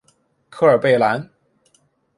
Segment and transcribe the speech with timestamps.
[0.49, 1.29] 科尔贝兰。